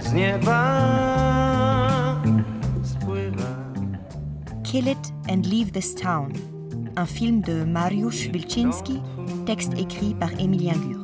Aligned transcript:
z 0.00 0.12
nieba 0.12 0.62
spływa. 2.82 3.72
Kill 4.62 4.88
It 4.88 5.12
and 5.32 5.46
Leave 5.46 5.70
This 5.70 5.94
Town, 5.94 6.32
un 6.96 7.06
film 7.06 7.40
de 7.40 7.64
Mariusz 7.66 8.28
Wilczynski, 8.32 9.00
texte 9.46 9.72
écrit 9.78 10.14
par 10.14 10.30
Emilien 10.38 10.76
Gur. 10.76 10.98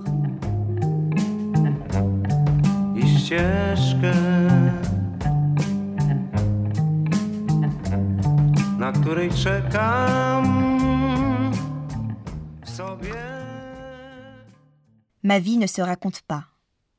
Ma 15.23 15.39
vie 15.39 15.59
ne 15.59 15.67
se 15.67 15.83
raconte 15.83 16.23
pas, 16.23 16.47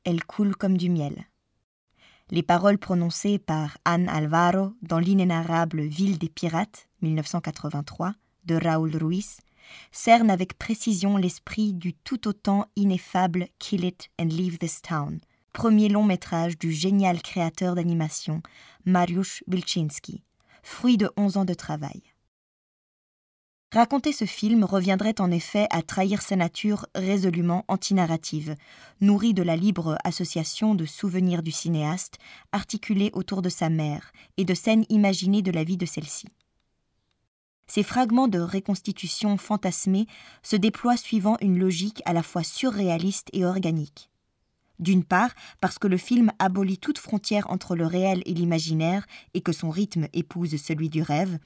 elle 0.04 0.24
coule 0.24 0.54
comme 0.54 0.76
du 0.76 0.88
miel. 0.88 1.24
Les 2.30 2.44
paroles 2.44 2.78
prononcées 2.78 3.40
par 3.40 3.78
Anne 3.84 4.08
Alvaro 4.08 4.72
dans 4.82 5.00
l'inénarrable 5.00 5.80
Ville 5.80 6.18
des 6.18 6.28
Pirates, 6.28 6.86
1983, 7.02 8.12
de 8.44 8.54
Raoul 8.54 8.96
Ruiz, 8.96 9.38
cernent 9.90 10.30
avec 10.30 10.56
précision 10.56 11.16
l'esprit 11.16 11.74
du 11.74 11.92
tout 11.92 12.28
autant 12.28 12.66
ineffable 12.76 13.48
Kill 13.58 13.84
It 13.84 14.10
and 14.20 14.26
Leave 14.26 14.58
This 14.58 14.80
Town, 14.80 15.18
premier 15.52 15.88
long 15.88 16.04
métrage 16.04 16.56
du 16.56 16.70
génial 16.70 17.20
créateur 17.20 17.74
d'animation 17.74 18.42
Mariusz 18.84 19.42
Wilczynski, 19.48 20.22
fruit 20.66 20.96
de 20.96 21.08
11 21.16 21.36
ans 21.36 21.44
de 21.44 21.54
travail. 21.54 22.02
Raconter 23.72 24.12
ce 24.12 24.24
film 24.24 24.64
reviendrait 24.64 25.20
en 25.20 25.30
effet 25.30 25.68
à 25.70 25.80
trahir 25.80 26.22
sa 26.22 26.34
nature 26.34 26.86
résolument 26.94 27.64
antinarrative, 27.68 28.56
nourrie 29.00 29.32
de 29.32 29.44
la 29.44 29.54
libre 29.54 29.96
association 30.02 30.74
de 30.74 30.84
souvenirs 30.84 31.44
du 31.44 31.52
cinéaste 31.52 32.18
articulés 32.50 33.10
autour 33.12 33.42
de 33.42 33.48
sa 33.48 33.68
mère 33.68 34.12
et 34.38 34.44
de 34.44 34.54
scènes 34.54 34.84
imaginées 34.88 35.42
de 35.42 35.52
la 35.52 35.62
vie 35.62 35.76
de 35.76 35.86
celle-ci. 35.86 36.26
Ces 37.68 37.84
fragments 37.84 38.28
de 38.28 38.40
reconstitution 38.40 39.36
fantasmée 39.36 40.06
se 40.42 40.56
déploient 40.56 40.96
suivant 40.96 41.36
une 41.40 41.58
logique 41.58 42.02
à 42.06 42.12
la 42.12 42.24
fois 42.24 42.42
surréaliste 42.42 43.28
et 43.32 43.44
organique. 43.44 44.10
D'une 44.78 45.04
part, 45.04 45.30
parce 45.60 45.78
que 45.78 45.88
le 45.88 45.96
film 45.96 46.30
abolit 46.38 46.78
toute 46.78 46.98
frontière 46.98 47.50
entre 47.50 47.76
le 47.76 47.86
réel 47.86 48.22
et 48.26 48.34
l'imaginaire 48.34 49.06
et 49.34 49.40
que 49.40 49.52
son 49.52 49.70
rythme 49.70 50.06
épouse 50.12 50.56
celui 50.56 50.88
du 50.88 51.02
rêve, 51.02 51.38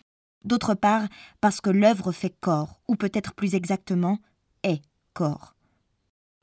d'autre 0.44 0.74
part 0.74 1.06
parce 1.40 1.60
que 1.60 1.70
l'œuvre 1.70 2.12
fait 2.12 2.34
corps, 2.40 2.80
ou 2.88 2.96
peut-être 2.96 3.34
plus 3.34 3.54
exactement 3.54 4.18
est 4.62 4.82
corps. 5.12 5.54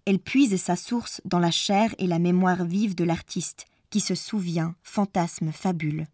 Elle 0.05 0.19
puise 0.19 0.55
sa 0.61 0.75
source 0.77 1.21
dans 1.25 1.39
la 1.39 1.51
chair 1.51 1.93
et 1.97 2.07
la 2.07 2.19
mémoire 2.19 2.63
vive 2.63 2.95
de 2.95 3.03
l'artiste, 3.03 3.65
qui 3.89 3.99
se 3.99 4.15
souvient, 4.15 4.75
fantasme, 4.83 5.51
fabule. 5.51 6.07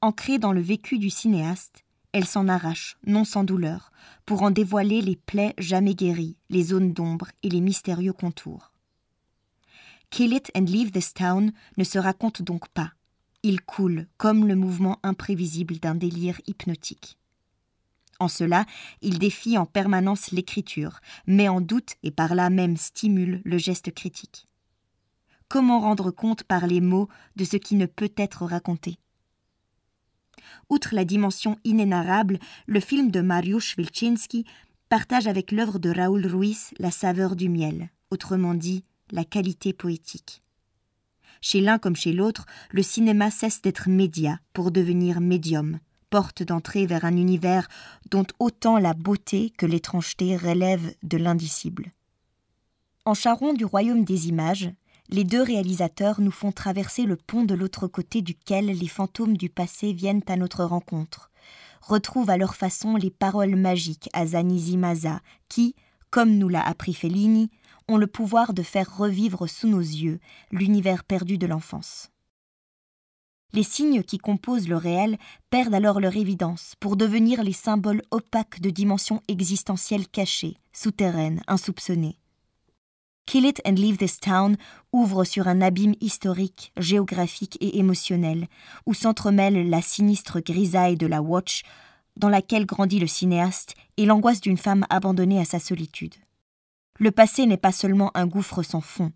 Ancrée 0.00 0.38
dans 0.38 0.52
le 0.52 0.60
vécu 0.60 0.98
du 0.98 1.10
cinéaste, 1.10 1.84
elle 2.12 2.26
s'en 2.26 2.46
arrache, 2.46 2.96
non 3.06 3.24
sans 3.24 3.42
douleur, 3.42 3.90
pour 4.26 4.42
en 4.42 4.50
dévoiler 4.50 5.00
les 5.00 5.16
plaies 5.16 5.54
jamais 5.58 5.94
guéries, 5.94 6.36
les 6.50 6.62
zones 6.64 6.92
d'ombre 6.92 7.28
et 7.42 7.48
les 7.48 7.60
mystérieux 7.60 8.12
contours. 8.12 8.71
Kill 10.12 10.34
It 10.34 10.50
and 10.54 10.66
Leave 10.66 10.90
This 10.90 11.14
Town 11.14 11.52
ne 11.78 11.84
se 11.84 11.98
raconte 11.98 12.42
donc 12.42 12.68
pas. 12.68 12.92
Il 13.42 13.62
coule 13.62 14.08
comme 14.18 14.46
le 14.46 14.54
mouvement 14.54 14.98
imprévisible 15.02 15.78
d'un 15.78 15.94
délire 15.94 16.38
hypnotique. 16.46 17.16
En 18.20 18.28
cela, 18.28 18.66
il 19.00 19.18
défie 19.18 19.56
en 19.56 19.64
permanence 19.64 20.30
l'écriture, 20.30 21.00
met 21.26 21.48
en 21.48 21.62
doute 21.62 21.94
et 22.02 22.10
par 22.10 22.34
là 22.34 22.50
même 22.50 22.76
stimule 22.76 23.40
le 23.46 23.56
geste 23.56 23.94
critique. 23.94 24.46
Comment 25.48 25.80
rendre 25.80 26.10
compte 26.10 26.44
par 26.44 26.66
les 26.66 26.82
mots 26.82 27.08
de 27.36 27.44
ce 27.44 27.56
qui 27.56 27.74
ne 27.74 27.86
peut 27.86 28.12
être 28.18 28.44
raconté? 28.44 28.98
Outre 30.68 30.94
la 30.94 31.06
dimension 31.06 31.56
inénarrable, 31.64 32.38
le 32.66 32.80
film 32.80 33.10
de 33.10 33.22
Mariusz 33.22 33.76
Wilczynski 33.78 34.44
partage 34.90 35.26
avec 35.26 35.52
l'œuvre 35.52 35.78
de 35.78 35.88
Raoul 35.88 36.26
Ruiz 36.26 36.74
la 36.78 36.90
saveur 36.90 37.34
du 37.34 37.48
miel, 37.48 37.88
autrement 38.10 38.52
dit 38.52 38.84
la 39.12 39.24
qualité 39.24 39.72
poétique. 39.72 40.42
Chez 41.40 41.60
l'un 41.60 41.78
comme 41.78 41.96
chez 41.96 42.12
l'autre, 42.12 42.46
le 42.70 42.82
cinéma 42.82 43.30
cesse 43.30 43.62
d'être 43.62 43.88
média 43.88 44.40
pour 44.52 44.70
devenir 44.70 45.20
médium, 45.20 45.78
porte 46.10 46.42
d'entrée 46.42 46.86
vers 46.86 47.04
un 47.04 47.16
univers 47.16 47.68
dont 48.10 48.26
autant 48.38 48.78
la 48.78 48.94
beauté 48.94 49.50
que 49.50 49.66
l'étrangeté 49.66 50.36
relèvent 50.36 50.94
de 51.02 51.16
l'indicible. 51.16 51.92
En 53.04 53.14
charron 53.14 53.54
du 53.54 53.64
royaume 53.64 54.04
des 54.04 54.28
images, 54.28 54.70
les 55.08 55.24
deux 55.24 55.42
réalisateurs 55.42 56.20
nous 56.20 56.30
font 56.30 56.52
traverser 56.52 57.04
le 57.04 57.16
pont 57.16 57.44
de 57.44 57.54
l'autre 57.54 57.88
côté 57.88 58.22
duquel 58.22 58.66
les 58.66 58.88
fantômes 58.88 59.36
du 59.36 59.48
passé 59.48 59.92
viennent 59.92 60.22
à 60.28 60.36
notre 60.36 60.64
rencontre, 60.64 61.30
retrouvent 61.80 62.30
à 62.30 62.36
leur 62.36 62.54
façon 62.54 62.96
les 62.96 63.10
paroles 63.10 63.56
magiques 63.56 64.08
à 64.12 64.26
Zanisi 64.26 64.76
Maza, 64.76 65.20
qui, 65.48 65.74
comme 66.10 66.38
nous 66.38 66.48
l'a 66.48 66.62
appris 66.62 66.94
Fellini, 66.94 67.50
ont 67.88 67.96
le 67.96 68.06
pouvoir 68.06 68.54
de 68.54 68.62
faire 68.62 68.96
revivre 68.96 69.48
sous 69.48 69.68
nos 69.68 69.80
yeux 69.80 70.20
l'univers 70.50 71.04
perdu 71.04 71.38
de 71.38 71.46
l'enfance. 71.46 72.10
Les 73.54 73.62
signes 73.62 74.02
qui 74.02 74.16
composent 74.16 74.68
le 74.68 74.76
réel 74.76 75.18
perdent 75.50 75.74
alors 75.74 76.00
leur 76.00 76.16
évidence 76.16 76.74
pour 76.80 76.96
devenir 76.96 77.42
les 77.42 77.52
symboles 77.52 78.02
opaques 78.10 78.60
de 78.60 78.70
dimensions 78.70 79.20
existentielles 79.28 80.08
cachées, 80.08 80.56
souterraines, 80.72 81.42
insoupçonnées. 81.46 82.18
Kill 83.26 83.46
It 83.46 83.60
and 83.66 83.74
Leave 83.74 83.98
This 83.98 84.18
Town 84.20 84.56
ouvre 84.92 85.24
sur 85.24 85.48
un 85.48 85.60
abîme 85.60 85.94
historique, 86.00 86.72
géographique 86.78 87.56
et 87.60 87.78
émotionnel, 87.78 88.48
où 88.86 88.94
s'entremêlent 88.94 89.68
la 89.68 89.82
sinistre 89.82 90.40
grisaille 90.40 90.96
de 90.96 91.06
la 91.06 91.22
Watch, 91.22 91.62
dans 92.16 92.28
laquelle 92.28 92.66
grandit 92.66 92.98
le 92.98 93.06
cinéaste, 93.06 93.74
et 93.96 94.06
l'angoisse 94.06 94.40
d'une 94.40 94.58
femme 94.58 94.86
abandonnée 94.90 95.40
à 95.40 95.44
sa 95.44 95.60
solitude. 95.60 96.14
Le 96.98 97.10
passé 97.10 97.46
n'est 97.46 97.56
pas 97.56 97.72
seulement 97.72 98.10
un 98.14 98.26
gouffre 98.26 98.62
sans 98.62 98.80
fond, 98.80 99.12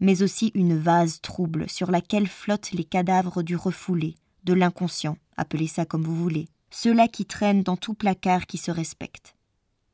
mais 0.00 0.22
aussi 0.22 0.50
une 0.54 0.76
vase 0.76 1.20
trouble 1.20 1.68
sur 1.68 1.90
laquelle 1.90 2.28
flottent 2.28 2.72
les 2.72 2.84
cadavres 2.84 3.42
du 3.42 3.56
refoulé, 3.56 4.16
de 4.44 4.52
l'inconscient, 4.52 5.16
appelez 5.36 5.68
ça 5.68 5.84
comme 5.84 6.02
vous 6.02 6.16
voulez, 6.16 6.48
ceux-là 6.70 7.08
qui 7.08 7.24
traînent 7.24 7.62
dans 7.62 7.76
tout 7.76 7.94
placard 7.94 8.46
qui 8.46 8.58
se 8.58 8.70
respecte. 8.70 9.36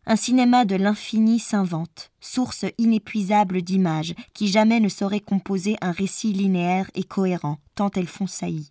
Un 0.06 0.16
cinéma 0.16 0.64
de 0.64 0.74
l'infini 0.74 1.38
s'invente, 1.38 2.10
source 2.18 2.64
inépuisable 2.78 3.60
d'images 3.60 4.14
qui 4.32 4.48
jamais 4.48 4.80
ne 4.80 4.88
saurait 4.88 5.20
composer 5.20 5.76
un 5.82 5.92
récit 5.92 6.32
linéaire 6.32 6.90
et 6.94 7.04
cohérent, 7.04 7.58
tant 7.74 7.90
elles 7.90 8.06
font 8.06 8.26
saillie. 8.26 8.70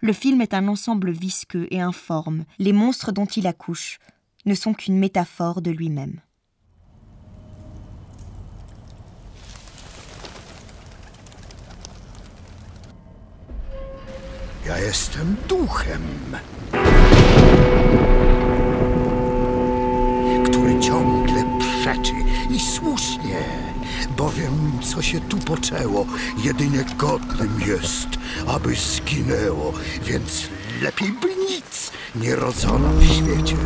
Le 0.00 0.14
film 0.14 0.40
est 0.40 0.54
un 0.54 0.68
ensemble 0.68 1.10
visqueux 1.10 1.66
et 1.70 1.82
informe, 1.82 2.44
les 2.58 2.72
monstres 2.72 3.12
dont 3.12 3.26
il 3.26 3.46
accouche 3.46 3.98
ne 4.46 4.54
sont 4.54 4.72
qu'une 4.72 4.98
métaphore 4.98 5.60
de 5.60 5.70
lui-même. 5.70 6.22
Ja 14.68 14.78
jestem 14.78 15.36
duchem, 15.48 16.02
który 20.44 20.80
ciągle 20.80 21.44
przeczy 21.58 22.12
i 22.50 22.60
słusznie, 22.60 23.42
bowiem 24.16 24.78
co 24.94 25.02
się 25.02 25.20
tu 25.20 25.36
poczęło, 25.36 26.06
jedynie 26.44 26.84
godnym 26.96 27.60
jest, 27.66 28.08
aby 28.46 28.74
zginęło, 28.74 29.72
więc 30.02 30.42
lepiej 30.82 31.12
by 31.12 31.28
nic 31.36 31.90
nie 32.14 32.36
rodzono 32.36 32.88
w 32.88 33.04
świecie. 33.04 33.56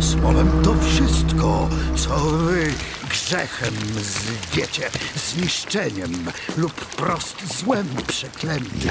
Słowem 0.00 0.62
to 0.64 0.74
wszystko, 0.74 1.68
co 1.96 2.18
wy 2.18 2.72
grzechem 3.10 3.74
zwiecie, 4.02 4.90
zniszczeniem 5.16 6.30
lub 6.56 6.72
wprost 6.72 7.58
złem 7.58 7.86
przeklętym. 8.06 8.90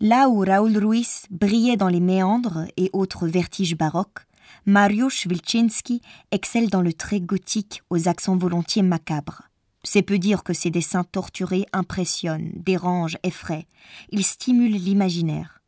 Là 0.00 0.28
où 0.28 0.40
Raoul 0.40 0.76
Ruiz 0.76 1.22
brillait 1.30 1.78
dans 1.78 1.88
les 1.88 2.00
méandres 2.00 2.66
et 2.76 2.90
autres 2.92 3.26
vertiges 3.26 3.76
baroques, 3.76 4.26
Mariusz 4.66 5.26
Wilczynski 5.26 6.02
excelle 6.30 6.68
dans 6.68 6.82
le 6.82 6.92
trait 6.92 7.20
gothique 7.20 7.82
aux 7.88 8.08
accents 8.08 8.36
volontiers 8.36 8.82
macabres. 8.82 9.42
C'est 9.84 10.02
peu 10.02 10.18
dire 10.18 10.42
que 10.42 10.52
ses 10.52 10.70
dessins 10.70 11.04
torturés 11.04 11.64
impressionnent, 11.72 12.52
dérangent, 12.56 13.16
effraient. 13.22 13.66
Ils 14.10 14.24
stimulent 14.24 14.72
l'imaginaire. 14.72 15.59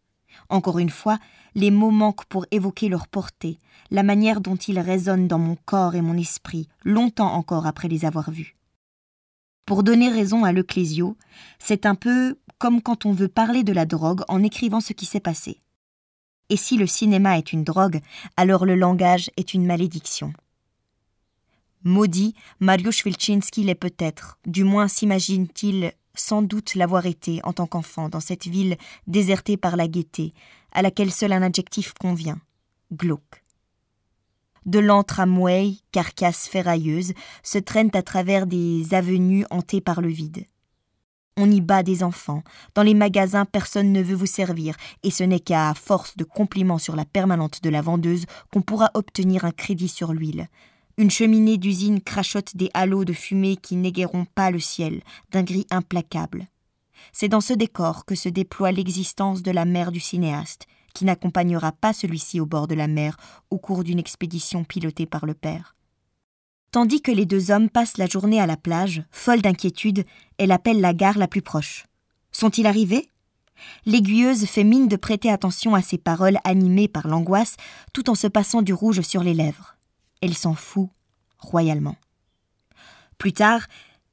Encore 0.53 0.79
une 0.79 0.91
fois, 0.91 1.19
les 1.55 1.71
mots 1.71 1.91
manquent 1.91 2.27
pour 2.27 2.45
évoquer 2.51 2.91
leur 2.91 3.09
portée, 3.09 3.59
la 3.91 4.03
manière 4.03 4.43
dont 4.43 4.57
ils 4.57 4.79
résonnent 4.79 5.27
dans 5.27 5.39
mon 5.39 5.57
corps 5.65 5.95
et 5.95 6.03
mon 6.03 6.15
esprit, 6.19 6.69
longtemps 6.85 7.33
encore 7.33 7.67
après 7.67 7.89
les 7.89 8.05
avoir 8.05 8.31
vus. 8.31 8.55
Pour 9.65 9.83
donner 9.83 10.11
raison 10.11 10.45
à 10.45 10.53
l'Ecclésio, 10.53 11.17
c'est 11.59 11.87
un 11.87 11.95
peu 11.95 12.39
comme 12.59 12.83
quand 12.83 13.07
on 13.07 13.13
veut 13.13 13.29
parler 13.29 13.65
de 13.65 13.73
la 13.73 13.87
drogue 13.87 14.25
en 14.29 14.43
écrivant 14.43 14.81
ce 14.81 14.93
qui 14.93 15.07
s'est 15.07 15.21
passé. 15.21 15.63
Et 16.51 16.59
si 16.59 16.77
le 16.77 16.87
cinéma 16.87 17.39
est 17.39 17.55
une 17.55 17.65
drogue, 17.65 18.01
alors 18.37 18.67
le 18.67 18.75
langage 18.75 19.31
est 19.39 19.55
une 19.55 19.65
malédiction. 19.65 20.35
Maudit, 21.83 22.35
Mariusz 22.61 23.07
Wilczynski 23.07 23.65
l'est 23.65 23.75
peut-être, 23.75 24.39
du 24.47 24.65
moins 24.65 24.87
s'imagine-t-il 24.87 25.95
sans 26.15 26.43
doute 26.43 26.75
l'avoir 26.75 27.07
été 27.07 27.41
en 27.45 27.53
tant 27.53 27.67
qu'enfant 27.67 28.09
dans 28.09 28.21
cette 28.21 28.47
ville 28.47 28.77
désertée 29.07 29.57
par 29.57 29.77
la 29.77 29.89
gaieté, 29.89 30.35
à 30.73 30.83
laquelle 30.83 31.13
seul 31.13 31.33
un 31.33 31.43
adjectif 31.43 31.93
convient 31.95 32.41
glauque. 32.93 33.43
De 34.65 34.79
lents 34.79 35.03
tramways, 35.03 35.79
carcasses 35.91 36.47
ferrailleuses, 36.47 37.15
se 37.43 37.59
traînent 37.59 37.91
à 37.95 38.03
travers 38.03 38.47
des 38.47 38.95
avenues 38.95 39.45
hantées 39.51 39.81
par 39.81 40.01
le 40.01 40.09
vide. 40.09 40.47
On 41.37 41.51
y 41.51 41.61
bat 41.61 41.83
des 41.83 42.03
enfants. 42.03 42.43
Dans 42.75 42.83
les 42.83 42.95
magasins, 42.95 43.47
personne 43.47 43.91
ne 43.91 44.03
veut 44.03 44.15
vous 44.15 44.27
servir, 44.27 44.77
et 45.03 45.11
ce 45.11 45.25
n'est 45.25 45.41
qu'à 45.41 45.73
force 45.75 46.17
de 46.17 46.25
compliments 46.25 46.79
sur 46.79 46.95
la 46.95 47.07
permanente 47.07 47.63
de 47.63 47.71
la 47.71 47.81
vendeuse 47.81 48.27
qu'on 48.53 48.61
pourra 48.61 48.91
obtenir 48.95 49.45
un 49.45 49.51
crédit 49.51 49.89
sur 49.89 50.13
l'huile. 50.13 50.49
Une 50.99 51.11
cheminée 51.11 51.57
d'usine 51.57 52.03
crachote 52.03 52.57
des 52.57 52.71
halos 52.75 53.05
de 53.05 53.15
fumée 53.15 53.57
qui 53.57 53.77
n'égaieront 53.77 54.27
pas 54.27 54.51
le 54.51 54.61
ciel, 54.61 55.03
d'un 55.31 55.43
gris 55.43 55.67
implacable. 55.71 56.49
C'est 57.13 57.29
dans 57.29 57.41
ce 57.41 57.55
décor 57.55 58.05
que 58.05 58.15
se 58.15 58.29
déploie 58.29 58.73
l'existence 58.73 59.43
de 59.43 59.51
la 59.51 59.65
mère 59.65 59.91
du 59.91 60.01
cinéaste, 60.01 60.67
qui 60.95 61.05
n'accompagnera 61.05 61.73
pas 61.73 61.93
celui-ci 61.93 62.41
au 62.41 62.47
bord 62.47 62.69
de 62.69 62.75
la 62.75 62.89
mer 62.89 63.17
au 63.51 63.59
cours 63.59 63.85
d'une 63.85 63.99
expédition 63.99 64.65
pilotée 64.65 65.07
par 65.07 65.25
le 65.25 65.35
père. 65.35 65.75
Tandis 66.71 67.01
que 67.01 67.11
les 67.11 67.27
deux 67.27 67.51
hommes 67.51 67.71
passent 67.71 67.99
la 67.99 68.07
journée 68.07 68.41
à 68.41 68.47
la 68.47 68.57
plage, 68.57 69.03
folle 69.11 69.43
d'inquiétude, 69.43 70.05
elle 70.39 70.53
appelle 70.53 70.81
la 70.81 70.95
gare 70.95 71.19
la 71.19 71.29
plus 71.29 71.43
proche. 71.43 71.87
Sont-ils 72.33 72.67
arrivés? 72.67 73.09
L'aiguilleuse 73.87 74.47
fait 74.47 74.65
mine 74.65 74.89
de 74.89 74.97
prêter 74.97 75.31
attention 75.31 75.75
à 75.75 75.83
ses 75.83 75.99
paroles 75.99 76.39
animées 76.45 76.89
par 76.89 77.09
l'angoisse, 77.09 77.57
tout 77.93 78.11
en 78.11 78.15
se 78.15 78.27
passant 78.27 78.63
du 78.63 78.73
rouge 78.73 79.03
sur 79.03 79.23
les 79.23 79.35
lèvres. 79.35 79.77
Elle 80.23 80.35
s'en 80.35 80.55
fout 80.55 80.89
royalement. 81.39 81.97
Plus 83.19 83.33
tard, 83.33 83.67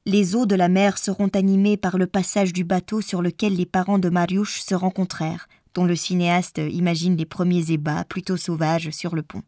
les 0.06 0.34
eaux 0.34 0.46
de 0.46 0.54
la 0.54 0.68
mer 0.68 0.98
seront 0.98 1.28
animées 1.28 1.76
par 1.76 1.96
le 1.96 2.06
passage 2.06 2.52
du 2.52 2.64
bateau 2.64 3.00
sur 3.00 3.22
lequel 3.22 3.54
les 3.54 3.66
parents 3.66 3.98
de 3.98 4.08
Mariusz 4.08 4.60
se 4.60 4.74
rencontrèrent, 4.74 5.46
dont 5.74 5.84
le 5.84 5.96
cinéaste 5.96 6.58
imagine 6.58 7.16
les 7.16 7.26
premiers 7.26 7.70
ébats 7.70 8.04
plutôt 8.04 8.36
sauvages 8.36 8.90
sur 8.90 9.14
le 9.14 9.22
pont. 9.22 9.42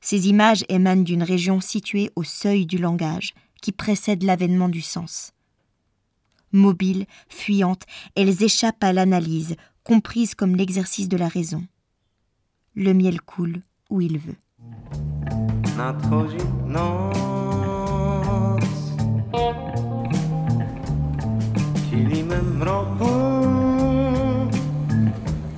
Ces 0.00 0.28
images 0.28 0.64
émanent 0.68 1.02
d'une 1.02 1.22
région 1.22 1.60
située 1.60 2.10
au 2.16 2.24
seuil 2.24 2.66
du 2.66 2.78
langage, 2.78 3.34
qui 3.62 3.72
précède 3.72 4.24
l'avènement 4.24 4.68
du 4.68 4.82
sens. 4.82 5.32
Mobiles, 6.50 7.06
fuyantes, 7.28 7.84
elles 8.16 8.42
échappent 8.42 8.84
à 8.84 8.92
l'analyse, 8.92 9.56
comprises 9.84 10.34
comme 10.34 10.56
l'exercice 10.56 11.08
de 11.08 11.16
la 11.16 11.28
raison. 11.28 11.64
Le 12.74 12.92
miel 12.92 13.20
coule 13.20 13.62
où 13.88 14.00
il 14.00 14.18
veut. 14.18 14.36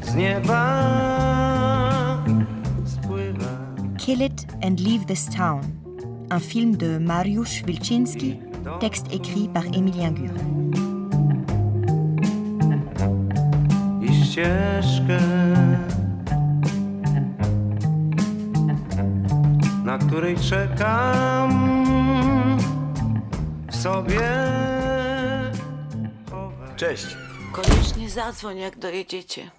Z 0.03 0.15
nieba 0.15 0.65
spływa. 2.85 3.45
Kill 3.99 4.23
It 4.23 4.47
and 4.63 4.81
Leave 4.81 5.05
This 5.05 5.27
Town, 5.27 5.61
un 6.31 6.41
film 6.41 6.77
de 6.77 6.99
Mariusz 6.99 7.65
Wilczynski, 7.67 8.37
texte 8.81 9.07
écrit 9.13 9.49
par 9.49 9.65
Emilien 9.73 10.13
Gur. 10.13 10.31
Której 20.15 20.37
czekam 20.37 21.51
w 23.71 23.77
sobie. 23.77 24.21
Cześć. 26.77 27.07
Koniecznie 27.53 28.11
zadzwoń, 28.11 28.59
jak 28.59 28.79
dojedziecie. 28.79 29.51